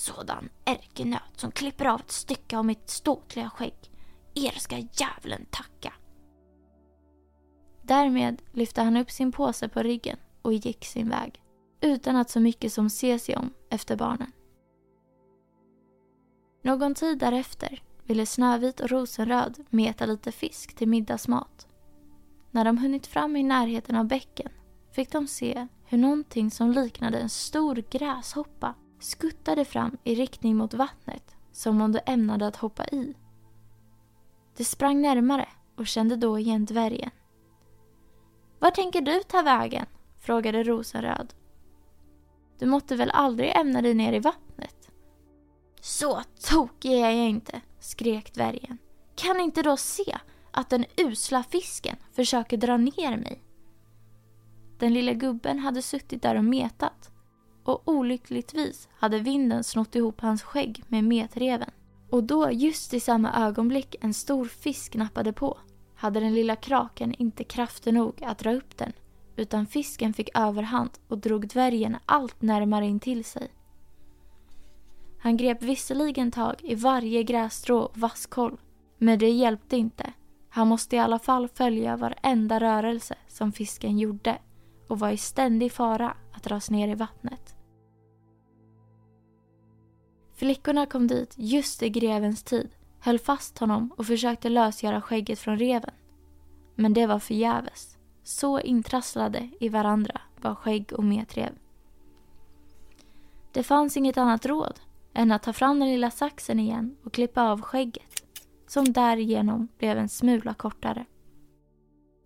Sådan 0.00 0.48
ärkenöt 0.64 1.36
som 1.36 1.50
klipper 1.50 1.84
av 1.84 2.00
ett 2.00 2.10
stycke 2.10 2.58
av 2.58 2.64
mitt 2.64 2.90
ståtliga 2.90 3.50
skägg. 3.50 3.74
Er 4.34 4.58
ska 4.58 4.76
djävulen 4.76 5.46
tacka. 5.50 5.92
Därmed 7.82 8.42
lyfte 8.52 8.82
han 8.82 8.96
upp 8.96 9.10
sin 9.10 9.32
påse 9.32 9.68
på 9.68 9.82
ryggen 9.82 10.16
och 10.42 10.52
gick 10.52 10.84
sin 10.84 11.08
väg. 11.08 11.42
Utan 11.80 12.16
att 12.16 12.30
så 12.30 12.40
mycket 12.40 12.72
som 12.72 12.90
se 12.90 13.18
sig 13.18 13.36
om 13.36 13.54
efter 13.70 13.96
barnen. 13.96 14.32
Någon 16.62 16.94
tid 16.94 17.18
därefter 17.18 17.82
ville 18.04 18.26
Snövit 18.26 18.80
och 18.80 18.90
Rosenröd 18.90 19.64
meta 19.70 20.06
lite 20.06 20.32
fisk 20.32 20.74
till 20.74 20.88
middagsmat. 20.88 21.68
När 22.50 22.64
de 22.64 22.78
hunnit 22.78 23.06
fram 23.06 23.36
i 23.36 23.42
närheten 23.42 23.96
av 23.96 24.04
bäcken 24.04 24.52
fick 24.92 25.12
de 25.12 25.26
se 25.26 25.66
hur 25.84 25.98
någonting 25.98 26.50
som 26.50 26.70
liknade 26.70 27.18
en 27.18 27.28
stor 27.28 27.84
gräshoppa 27.90 28.74
skuttade 29.00 29.64
fram 29.64 29.96
i 30.04 30.14
riktning 30.14 30.56
mot 30.56 30.74
vattnet 30.74 31.36
som 31.52 31.80
om 31.80 31.92
det 31.92 31.98
ämnade 31.98 32.46
att 32.46 32.56
hoppa 32.56 32.84
i. 32.84 33.14
Det 34.56 34.64
sprang 34.64 35.00
närmare 35.00 35.48
och 35.76 35.86
kände 35.86 36.16
då 36.16 36.38
igen 36.38 36.64
dvärgen. 36.64 37.10
Var 38.58 38.70
tänker 38.70 39.00
du 39.00 39.22
ta 39.22 39.42
vägen? 39.42 39.86
frågade 40.18 40.62
Rosenröd. 40.62 41.34
Du 42.58 42.66
måtte 42.66 42.96
väl 42.96 43.10
aldrig 43.10 43.56
ämna 43.56 43.82
dig 43.82 43.94
ner 43.94 44.12
i 44.12 44.18
vattnet? 44.18 44.90
Så 45.80 46.22
tokig 46.50 46.92
är 46.92 47.10
jag 47.10 47.28
inte, 47.28 47.60
skrek 47.78 48.34
dvärgen. 48.34 48.78
Kan 49.14 49.40
inte 49.40 49.62
då 49.62 49.76
se 49.76 50.18
att 50.50 50.70
den 50.70 50.84
usla 50.96 51.42
fisken 51.42 51.96
försöker 52.12 52.56
dra 52.56 52.76
ner 52.76 53.16
mig? 53.16 53.42
Den 54.78 54.94
lilla 54.94 55.12
gubben 55.12 55.58
hade 55.58 55.82
suttit 55.82 56.22
där 56.22 56.34
och 56.34 56.44
metat 56.44 56.99
och 57.64 57.88
olyckligtvis 57.88 58.88
hade 58.92 59.18
vinden 59.18 59.64
snott 59.64 59.94
ihop 59.94 60.20
hans 60.20 60.42
skägg 60.42 60.84
med 60.88 61.04
metreven. 61.04 61.70
Och 62.10 62.24
då, 62.24 62.50
just 62.52 62.94
i 62.94 63.00
samma 63.00 63.46
ögonblick 63.46 63.96
en 64.00 64.14
stor 64.14 64.44
fisk 64.44 64.94
nappade 64.94 65.32
på, 65.32 65.58
hade 65.94 66.20
den 66.20 66.34
lilla 66.34 66.56
kraken 66.56 67.14
inte 67.14 67.44
krafter 67.44 67.92
nog 67.92 68.22
att 68.24 68.38
dra 68.38 68.52
upp 68.52 68.76
den 68.76 68.92
utan 69.40 69.66
fisken 69.66 70.14
fick 70.14 70.38
överhand 70.38 70.90
och 71.08 71.18
drog 71.18 71.48
dvärgen 71.48 71.96
allt 72.06 72.42
närmare 72.42 72.86
in 72.86 73.00
till 73.00 73.24
sig. 73.24 73.50
Han 75.18 75.36
grep 75.36 75.62
visserligen 75.62 76.30
tag 76.30 76.54
i 76.62 76.74
varje 76.74 77.22
grässtrå 77.22 77.78
och 77.78 77.98
vasskolv, 77.98 78.56
men 78.98 79.18
det 79.18 79.30
hjälpte 79.30 79.76
inte. 79.76 80.12
Han 80.48 80.68
måste 80.68 80.96
i 80.96 80.98
alla 80.98 81.18
fall 81.18 81.48
följa 81.48 81.96
varenda 81.96 82.60
rörelse 82.60 83.14
som 83.28 83.52
fisken 83.52 83.98
gjorde 83.98 84.38
och 84.88 84.98
var 84.98 85.10
i 85.10 85.16
ständig 85.16 85.72
fara 85.72 86.16
att 86.32 86.42
dras 86.42 86.70
ner 86.70 86.88
i 86.88 86.94
vattnet. 86.94 87.39
Flickorna 90.40 90.86
kom 90.86 91.06
dit 91.06 91.34
just 91.36 91.82
i 91.82 91.88
grevens 91.88 92.42
tid, 92.42 92.70
höll 93.00 93.18
fast 93.18 93.58
honom 93.58 93.92
och 93.96 94.06
försökte 94.06 94.48
lösgöra 94.48 95.00
skägget 95.00 95.38
från 95.38 95.58
reven. 95.58 95.90
Men 96.74 96.92
det 96.92 97.06
var 97.06 97.18
förgäves. 97.18 97.98
Så 98.22 98.60
intrasslade 98.60 99.50
i 99.60 99.68
varandra 99.68 100.20
var 100.36 100.54
skägg 100.54 100.92
och 100.92 101.04
metrev. 101.04 101.52
Det 103.52 103.62
fanns 103.62 103.96
inget 103.96 104.18
annat 104.18 104.46
råd 104.46 104.80
än 105.14 105.32
att 105.32 105.42
ta 105.42 105.52
fram 105.52 105.80
den 105.80 105.88
lilla 105.88 106.10
saxen 106.10 106.58
igen 106.58 106.96
och 107.04 107.12
klippa 107.12 107.42
av 107.42 107.62
skägget, 107.62 108.24
som 108.66 108.92
därigenom 108.92 109.68
blev 109.78 109.98
en 109.98 110.08
smula 110.08 110.54
kortare. 110.54 111.04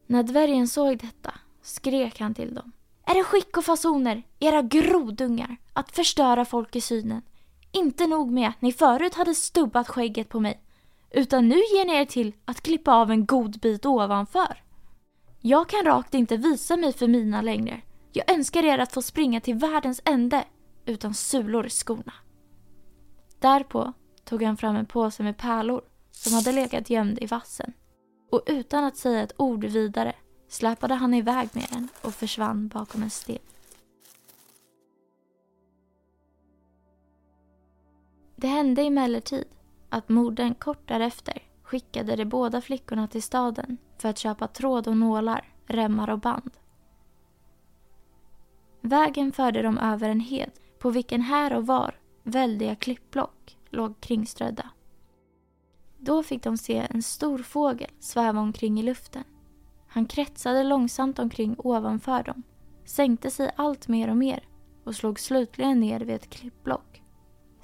När 0.07 0.23
dvärgen 0.23 0.69
såg 0.69 0.99
detta 0.99 1.35
skrek 1.63 2.21
han 2.21 2.35
till 2.35 2.55
dem. 2.55 2.73
Är 3.05 3.15
det 3.15 3.25
skick 3.25 3.57
och 3.57 3.65
fasoner, 3.65 4.23
era 4.39 4.63
grodungar, 4.63 5.57
att 5.73 5.93
förstöra 5.93 6.45
folk 6.45 6.77
i 6.77 6.81
synen? 6.81 7.23
Inte 7.75 8.07
nog 8.07 8.31
med 8.31 8.49
att 8.49 8.63
ni 8.63 8.73
förut 8.73 9.15
hade 9.15 9.35
stubbat 9.35 9.89
skägget 9.89 10.29
på 10.29 10.41
mig, 10.41 10.61
utan 11.11 11.49
nu 11.49 11.55
ger 11.55 11.85
ni 11.85 11.93
er 11.93 12.05
till 12.05 12.33
att 12.45 12.61
klippa 12.61 12.95
av 12.95 13.11
en 13.11 13.27
god 13.27 13.61
bit 13.61 13.87
ovanför. 13.87 14.63
Jag 15.41 15.69
kan 15.69 15.85
rakt 15.85 16.15
inte 16.15 16.37
visa 16.37 16.77
mig 16.77 16.93
för 16.93 17.09
mina 17.09 17.43
längre. 17.43 17.81
Jag 18.13 18.31
önskar 18.31 18.65
er 18.65 18.79
att 18.79 18.93
få 18.93 19.03
springa 19.03 19.41
till 19.41 19.55
världens 19.55 20.03
ände 20.05 20.45
utan 20.87 21.15
sulor 21.15 21.67
i 21.67 21.71
skorna. 21.71 22.13
Därpå 23.39 23.93
tog 24.25 24.43
han 24.43 24.57
fram 24.57 24.77
en 24.77 24.87
påse 24.87 25.23
med 25.23 25.37
pärlor 25.37 25.83
som 26.11 26.33
hade 26.33 26.53
legat 26.53 26.91
gömd 26.91 27.19
i 27.23 27.27
vassen 27.27 27.73
och 28.31 28.43
utan 28.47 28.85
att 28.85 28.97
säga 28.97 29.23
ett 29.23 29.35
ord 29.37 29.65
vidare 29.65 30.13
släpade 30.49 30.95
han 30.95 31.15
iväg 31.15 31.49
med 31.53 31.67
den 31.71 31.89
och 32.03 32.15
försvann 32.15 32.69
bakom 32.69 33.03
en 33.03 33.11
sten. 33.11 33.39
Det 38.45 38.49
hände 38.49 38.83
emellertid 38.83 39.45
att 39.89 40.09
modern 40.09 40.55
kort 40.55 40.89
därefter 40.89 41.43
skickade 41.63 42.17
de 42.17 42.25
båda 42.25 42.61
flickorna 42.61 43.09
till 43.09 43.23
staden 43.23 43.79
för 43.99 44.09
att 44.09 44.19
köpa 44.19 44.49
tråd 44.49 44.89
och 44.89 44.97
nålar, 44.97 45.53
remmar 45.67 46.11
och 46.11 46.19
band. 46.19 46.51
Vägen 48.81 49.33
förde 49.33 49.63
dem 49.63 49.79
över 49.79 50.09
en 50.09 50.21
hed 50.21 50.51
på 50.79 50.91
vilken 50.91 51.21
här 51.21 51.57
och 51.57 51.67
var 51.67 52.01
väldiga 52.23 52.75
klippblock 52.75 53.59
låg 53.71 54.01
kringströdda. 54.01 54.71
Då 55.99 56.23
fick 56.23 56.43
de 56.43 56.59
se 56.59 56.87
en 56.91 57.03
stor 57.03 57.39
fågel 57.39 57.91
sväva 58.01 58.41
omkring 58.41 58.81
i 58.81 58.83
luften. 58.83 59.25
Han 59.87 60.07
kretsade 60.07 60.63
långsamt 60.63 61.19
omkring 61.19 61.57
ovanför 61.59 62.23
dem, 62.23 62.43
sänkte 62.85 63.31
sig 63.31 63.51
allt 63.57 63.89
mer 63.89 64.11
och 64.11 64.17
mer 64.17 64.49
och 64.85 64.95
slog 64.95 65.21
slutligen 65.21 65.81
ner 65.81 66.01
vid 66.01 66.15
ett 66.15 66.31
klippblock. 66.31 66.94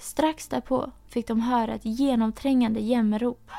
Strax 0.00 0.48
därpå 0.48 0.92
fick 1.08 1.26
de 1.26 1.40
höra 1.40 1.74
ett 1.74 1.84
genomträngande 1.84 2.80
jämmerrop. 2.80 3.50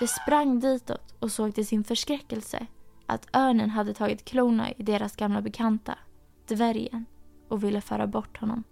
De 0.00 0.06
sprang 0.06 0.60
ditåt 0.60 1.14
och 1.18 1.32
såg 1.32 1.54
till 1.54 1.66
sin 1.66 1.84
förskräckelse 1.84 2.66
att 3.06 3.36
örnen 3.36 3.70
hade 3.70 3.94
tagit 3.94 4.24
klorna 4.24 4.72
i 4.72 4.82
deras 4.82 5.16
gamla 5.16 5.42
bekanta, 5.42 5.98
dvärgen, 6.48 7.06
och 7.48 7.64
ville 7.64 7.80
föra 7.80 8.06
bort 8.06 8.38
honom. 8.38 8.64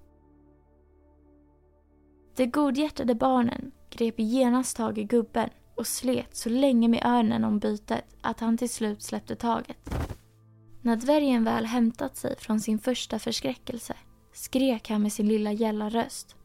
De 2.37 2.47
godhjärtade 2.47 3.15
barnen 3.15 3.73
grep 3.91 4.15
genast 4.19 4.77
tag 4.77 4.99
i 4.99 5.05
gubben 5.05 5.51
och 5.75 5.87
slet 5.87 6.37
så 6.37 6.49
länge 6.49 6.89
med 6.89 7.05
örnen 7.05 7.45
om 7.45 7.59
bytet 7.59 8.17
att 8.21 8.41
han 8.41 8.59
till 8.59 8.71
slut 8.71 9.03
släppte 9.03 9.37
taget. 9.37 9.95
När 10.83 10.97
dvärgen 10.97 11.45
väl 11.45 11.67
hämtat 11.67 12.17
sig 12.17 12.37
från 12.39 12.61
sin 12.61 12.79
första 12.79 13.19
förskräckelse 13.19 13.97
skrek 14.33 14.89
han 14.89 15.03
med 15.03 15.13
sin 15.13 15.29
lilla 15.29 15.53
gälla 15.53 15.89
röst. 15.89 16.37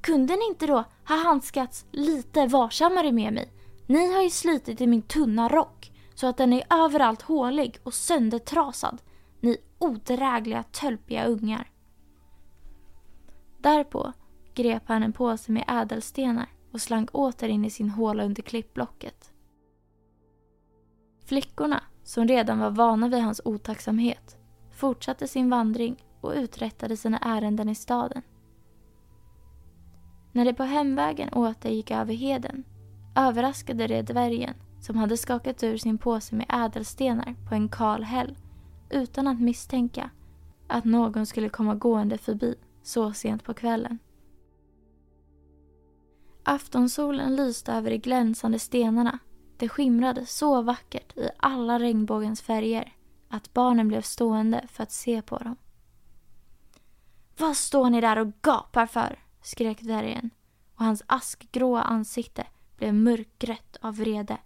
Kunde 0.00 0.36
ni 0.36 0.46
inte 0.48 0.66
då 0.66 0.84
ha 1.08 1.16
handskats 1.24 1.86
lite 1.90 2.46
varsammare 2.46 3.12
med 3.12 3.32
mig? 3.32 3.52
Ni 3.86 4.14
har 4.14 4.22
ju 4.22 4.30
slitit 4.30 4.80
i 4.80 4.86
min 4.86 5.02
tunna 5.02 5.48
rock 5.48 5.92
så 6.14 6.26
att 6.26 6.36
den 6.36 6.52
är 6.52 6.64
överallt 6.70 7.22
hålig 7.22 7.78
och 7.82 7.94
söndertrasad. 7.94 9.02
Ni 9.40 9.56
odrägliga, 9.78 10.62
tölpiga 10.62 11.24
ungar. 11.24 11.70
Därpå 13.58 14.12
grep 14.54 14.82
han 14.86 15.02
en 15.02 15.12
påse 15.12 15.52
med 15.52 15.64
ädelstenar 15.68 16.48
och 16.72 16.80
slank 16.80 17.10
åter 17.12 17.48
in 17.48 17.64
i 17.64 17.70
sin 17.70 17.90
håla 17.90 18.24
under 18.24 18.42
klippblocket. 18.42 19.32
Flickorna, 21.24 21.82
som 22.04 22.28
redan 22.28 22.58
var 22.58 22.70
vana 22.70 23.08
vid 23.08 23.20
hans 23.20 23.40
otacksamhet, 23.44 24.36
fortsatte 24.72 25.28
sin 25.28 25.50
vandring 25.50 26.05
och 26.26 26.34
uträttade 26.34 26.96
sina 26.96 27.18
ärenden 27.18 27.68
i 27.68 27.74
staden. 27.74 28.22
När 30.32 30.44
de 30.44 30.54
på 30.54 30.62
hemvägen 30.62 31.28
åter 31.28 31.70
gick 31.70 31.90
över 31.90 32.14
heden 32.14 32.64
överraskade 33.16 33.86
de 33.86 34.02
dvärgen 34.02 34.54
som 34.80 34.96
hade 34.96 35.16
skakat 35.16 35.62
ur 35.62 35.76
sin 35.76 35.98
påse 35.98 36.34
med 36.34 36.46
ädelstenar 36.48 37.34
på 37.48 37.54
en 37.54 37.68
kal 37.68 38.02
häll 38.02 38.36
utan 38.90 39.26
att 39.26 39.40
misstänka 39.40 40.10
att 40.66 40.84
någon 40.84 41.26
skulle 41.26 41.48
komma 41.48 41.74
gående 41.74 42.18
förbi 42.18 42.54
så 42.82 43.12
sent 43.12 43.44
på 43.44 43.54
kvällen. 43.54 43.98
Aftonsolen 46.42 47.36
lyste 47.36 47.72
över 47.72 47.90
de 47.90 47.98
glänsande 47.98 48.58
stenarna. 48.58 49.18
Det 49.56 49.68
skimrade 49.68 50.26
så 50.26 50.62
vackert 50.62 51.16
i 51.16 51.28
alla 51.36 51.78
regnbågens 51.78 52.42
färger 52.42 52.92
att 53.28 53.52
barnen 53.52 53.88
blev 53.88 54.02
stående 54.02 54.64
för 54.68 54.82
att 54.82 54.92
se 54.92 55.22
på 55.22 55.38
dem. 55.38 55.56
Vad 57.38 57.56
står 57.56 57.90
ni 57.90 58.00
där 58.00 58.18
och 58.18 58.42
gapar 58.42 58.86
för? 58.86 59.18
skrek 59.42 59.80
dvärgen 59.80 60.30
och 60.74 60.84
hans 60.84 61.02
askgråa 61.06 61.82
ansikte 61.82 62.46
blev 62.76 62.94
mörkgrött 62.94 63.76
av 63.80 63.96
vrede. 63.96 64.38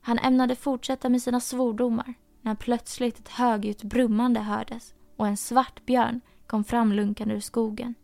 Han 0.00 0.18
ämnade 0.18 0.54
fortsätta 0.56 1.08
med 1.08 1.22
sina 1.22 1.40
svordomar 1.40 2.14
när 2.40 2.54
plötsligt 2.54 3.18
ett 3.18 3.28
högljutt 3.28 3.82
brummande 3.82 4.40
hördes 4.40 4.94
och 5.16 5.26
en 5.26 5.36
svart 5.36 5.86
björn 5.86 6.20
kom 6.46 6.64
framlunkande 6.64 7.34
ur 7.34 7.40
skogen. 7.40 7.94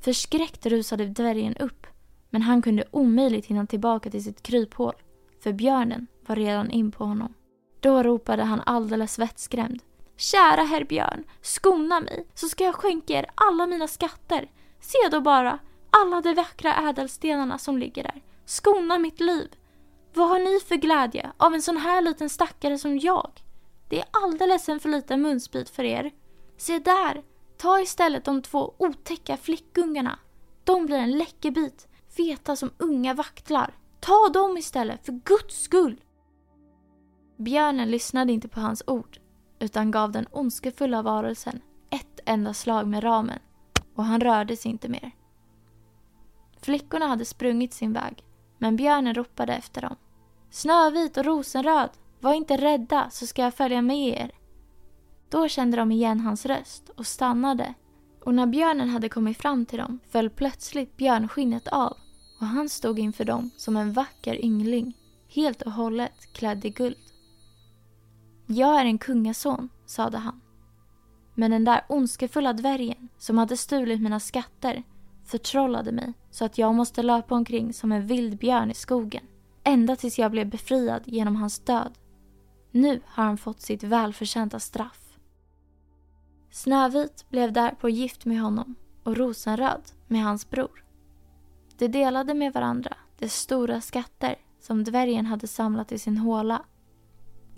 Förskräckt 0.00 0.66
rusade 0.66 1.06
dvärgen 1.06 1.56
upp 1.56 1.86
men 2.30 2.42
han 2.42 2.62
kunde 2.62 2.84
omöjligt 2.90 3.46
hinna 3.46 3.66
tillbaka 3.66 4.10
till 4.10 4.24
sitt 4.24 4.42
kryphål 4.42 4.94
för 5.42 5.52
björnen 5.52 6.06
var 6.26 6.36
redan 6.36 6.70
in 6.70 6.92
på 6.92 7.04
honom. 7.04 7.34
Då 7.80 8.02
ropade 8.02 8.42
han 8.42 8.60
alldeles 8.66 9.18
vettskrämd. 9.18 9.82
Kära 10.16 10.62
herr 10.62 10.84
björn, 10.84 11.24
skona 11.42 12.00
mig 12.00 12.26
så 12.34 12.48
ska 12.48 12.64
jag 12.64 12.74
skänka 12.74 13.12
er 13.12 13.30
alla 13.34 13.66
mina 13.66 13.88
skatter. 13.88 14.50
Se 14.80 15.08
då 15.10 15.20
bara, 15.20 15.58
alla 15.90 16.20
de 16.20 16.34
vackra 16.34 16.88
ädelstenarna 16.88 17.58
som 17.58 17.78
ligger 17.78 18.02
där. 18.02 18.22
Skona 18.44 18.98
mitt 18.98 19.20
liv. 19.20 19.48
Vad 20.14 20.28
har 20.28 20.38
ni 20.38 20.60
för 20.60 20.76
glädje 20.76 21.32
av 21.36 21.54
en 21.54 21.62
sån 21.62 21.76
här 21.76 22.00
liten 22.00 22.28
stackare 22.28 22.78
som 22.78 22.98
jag? 22.98 23.30
Det 23.88 24.00
är 24.00 24.06
alldeles 24.10 24.68
en 24.68 24.80
för 24.80 24.88
liten 24.88 25.22
munsbit 25.22 25.70
för 25.70 25.84
er. 25.84 26.12
Se 26.56 26.78
där, 26.78 27.22
ta 27.58 27.80
istället 27.80 28.24
de 28.24 28.42
två 28.42 28.74
otäcka 28.78 29.36
flickungarna. 29.36 30.18
De 30.64 30.86
blir 30.86 30.96
en 30.96 31.18
läckerbit, 31.18 31.88
feta 32.16 32.56
som 32.56 32.70
unga 32.78 33.14
vaktlar. 33.14 33.78
Ta 34.00 34.28
dem 34.28 34.56
istället, 34.58 35.06
för 35.06 35.12
guds 35.12 35.62
skull! 35.62 36.00
Björnen 37.36 37.90
lyssnade 37.90 38.32
inte 38.32 38.48
på 38.48 38.60
hans 38.60 38.82
ord 38.86 39.18
utan 39.64 39.90
gav 39.90 40.12
den 40.12 40.26
ondskefulla 40.30 41.02
varelsen 41.02 41.60
ett 41.90 42.20
enda 42.24 42.54
slag 42.54 42.86
med 42.86 43.04
ramen 43.04 43.38
och 43.94 44.04
han 44.04 44.20
rörde 44.20 44.56
sig 44.56 44.70
inte 44.70 44.88
mer. 44.88 45.10
Flickorna 46.60 47.06
hade 47.06 47.24
sprungit 47.24 47.74
sin 47.74 47.92
väg 47.92 48.24
men 48.58 48.76
björnen 48.76 49.14
ropade 49.14 49.54
efter 49.54 49.82
dem. 49.82 49.96
Snövit 50.50 51.16
och 51.16 51.24
rosenröd, 51.24 51.90
var 52.20 52.34
inte 52.34 52.56
rädda 52.56 53.10
så 53.10 53.26
ska 53.26 53.42
jag 53.42 53.54
följa 53.54 53.82
med 53.82 54.08
er. 54.08 54.30
Då 55.28 55.48
kände 55.48 55.76
de 55.76 55.92
igen 55.92 56.20
hans 56.20 56.46
röst 56.46 56.90
och 56.96 57.06
stannade 57.06 57.74
och 58.24 58.34
när 58.34 58.46
björnen 58.46 58.88
hade 58.88 59.08
kommit 59.08 59.38
fram 59.38 59.66
till 59.66 59.78
dem 59.78 59.98
föll 60.08 60.30
plötsligt 60.30 60.96
björnskinnet 60.96 61.68
av 61.68 61.96
och 62.40 62.46
han 62.46 62.68
stod 62.68 62.98
inför 62.98 63.24
dem 63.24 63.50
som 63.56 63.76
en 63.76 63.92
vacker 63.92 64.44
yngling, 64.44 64.96
helt 65.28 65.62
och 65.62 65.72
hållet 65.72 66.32
klädd 66.32 66.64
i 66.64 66.70
guld. 66.70 67.03
Jag 68.46 68.80
är 68.80 68.84
en 68.84 68.98
kungason, 68.98 69.68
sade 69.86 70.18
han. 70.18 70.40
Men 71.34 71.50
den 71.50 71.64
där 71.64 71.80
ondskefulla 71.88 72.52
dvärgen 72.52 73.08
som 73.18 73.38
hade 73.38 73.56
stulit 73.56 74.00
mina 74.00 74.20
skatter 74.20 74.82
förtrollade 75.24 75.92
mig 75.92 76.12
så 76.30 76.44
att 76.44 76.58
jag 76.58 76.74
måste 76.74 77.02
löpa 77.02 77.34
omkring 77.34 77.72
som 77.72 77.92
en 77.92 78.06
vild 78.06 78.38
björn 78.38 78.70
i 78.70 78.74
skogen. 78.74 79.24
Ända 79.64 79.96
tills 79.96 80.18
jag 80.18 80.30
blev 80.30 80.50
befriad 80.50 81.02
genom 81.04 81.36
hans 81.36 81.58
död. 81.58 81.98
Nu 82.70 83.00
har 83.06 83.24
han 83.24 83.38
fått 83.38 83.60
sitt 83.60 83.82
välförtjänta 83.82 84.60
straff. 84.60 85.18
Snövit 86.50 87.26
blev 87.30 87.52
därpå 87.52 87.88
gift 87.88 88.24
med 88.24 88.40
honom 88.40 88.74
och 89.02 89.16
Rosenröd 89.16 89.82
med 90.06 90.24
hans 90.24 90.50
bror. 90.50 90.84
De 91.78 91.88
delade 91.88 92.34
med 92.34 92.52
varandra 92.52 92.96
de 93.18 93.28
stora 93.28 93.80
skatter 93.80 94.36
som 94.60 94.84
dvärgen 94.84 95.26
hade 95.26 95.46
samlat 95.46 95.92
i 95.92 95.98
sin 95.98 96.16
håla. 96.16 96.64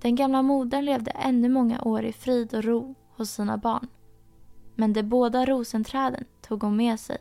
Den 0.00 0.14
gamla 0.14 0.42
modern 0.42 0.84
levde 0.84 1.10
ännu 1.10 1.48
många 1.48 1.82
år 1.82 2.04
i 2.04 2.12
frid 2.12 2.54
och 2.54 2.64
ro 2.64 2.94
hos 3.16 3.30
sina 3.30 3.56
barn. 3.56 3.88
Men 4.74 4.92
de 4.92 5.02
båda 5.02 5.46
rosenträden 5.46 6.24
tog 6.40 6.62
hon 6.62 6.76
med 6.76 7.00
sig 7.00 7.18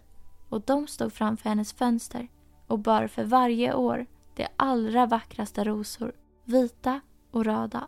och 0.49 0.61
de 0.61 0.87
stod 0.87 1.13
framför 1.13 1.49
hennes 1.49 1.73
fönster 1.73 2.27
och 2.67 2.79
bar 2.79 3.07
för 3.07 3.23
varje 3.23 3.73
år 3.73 4.05
de 4.35 4.47
allra 4.55 5.05
vackraste 5.05 5.63
rosor, 5.63 6.11
vita 6.43 7.01
och 7.31 7.45
röda. 7.45 7.87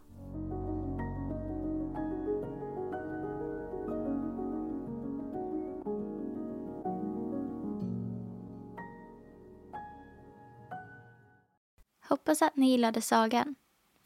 Hoppas 12.09 12.41
att 12.41 12.55
ni 12.55 12.71
gillade 12.71 13.01
sagan. 13.01 13.55